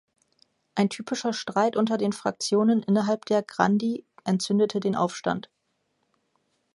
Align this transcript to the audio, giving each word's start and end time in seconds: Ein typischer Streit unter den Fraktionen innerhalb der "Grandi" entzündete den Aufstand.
Ein 0.73 0.89
typischer 0.89 1.31
Streit 1.31 1.75
unter 1.77 1.95
den 1.95 2.11
Fraktionen 2.11 2.81
innerhalb 2.81 3.25
der 3.25 3.43
"Grandi" 3.43 4.03
entzündete 4.23 4.79
den 4.79 4.95
Aufstand. 4.95 5.51